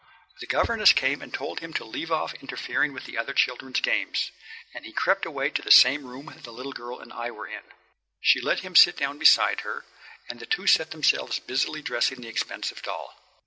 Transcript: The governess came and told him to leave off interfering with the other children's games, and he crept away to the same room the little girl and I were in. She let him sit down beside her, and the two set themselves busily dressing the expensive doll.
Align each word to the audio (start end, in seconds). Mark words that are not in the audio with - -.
The 0.39 0.47
governess 0.47 0.93
came 0.93 1.21
and 1.21 1.31
told 1.31 1.59
him 1.59 1.73
to 1.73 1.85
leave 1.85 2.11
off 2.11 2.33
interfering 2.33 2.91
with 2.91 3.05
the 3.05 3.19
other 3.19 3.33
children's 3.33 3.81
games, 3.81 4.31
and 4.73 4.83
he 4.83 4.91
crept 4.91 5.27
away 5.27 5.51
to 5.51 5.61
the 5.61 5.71
same 5.71 6.07
room 6.07 6.33
the 6.41 6.51
little 6.51 6.71
girl 6.73 6.99
and 6.99 7.13
I 7.13 7.29
were 7.29 7.45
in. 7.47 7.61
She 8.19 8.41
let 8.41 8.61
him 8.61 8.75
sit 8.75 8.97
down 8.97 9.19
beside 9.19 9.59
her, 9.59 9.85
and 10.27 10.39
the 10.39 10.47
two 10.47 10.65
set 10.65 10.89
themselves 10.89 11.37
busily 11.37 11.83
dressing 11.83 12.19
the 12.21 12.29
expensive 12.29 12.81
doll. 12.81 13.13